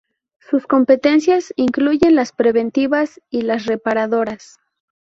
Sus 0.39 0.65
competencias 0.65 1.53
incluyen 1.57 2.15
las 2.15 2.31
preventivas 2.31 3.21
y 3.29 3.43
las 3.43 3.67
reparadoras. 3.67 4.57